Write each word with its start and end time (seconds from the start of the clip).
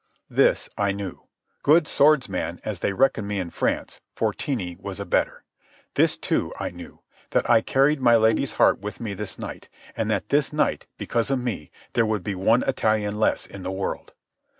This 0.31 0.67
I 0.79 0.93
knew: 0.93 1.21
good 1.61 1.87
swordsman 1.87 2.59
as 2.65 2.79
they 2.79 2.91
reckoned 2.91 3.27
me 3.27 3.39
in 3.39 3.51
France, 3.51 4.01
Fortini 4.15 4.75
was 4.79 4.99
a 4.99 5.05
better. 5.05 5.43
This, 5.93 6.17
too, 6.17 6.51
I 6.59 6.71
knew: 6.71 7.01
that 7.29 7.47
I 7.47 7.61
carried 7.61 8.01
my 8.01 8.15
lady's 8.15 8.53
heart 8.53 8.79
with 8.79 8.99
me 8.99 9.13
this 9.13 9.37
night, 9.37 9.69
and 9.95 10.09
that 10.09 10.29
this 10.29 10.51
night, 10.51 10.87
because 10.97 11.29
of 11.29 11.37
me, 11.37 11.69
there 11.93 12.07
would 12.07 12.23
be 12.23 12.33
one 12.33 12.63
Italian 12.63 13.19
less 13.19 13.45
in 13.45 13.61
the 13.61 13.69
world. 13.71 14.13